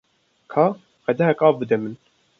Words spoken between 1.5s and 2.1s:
bide min.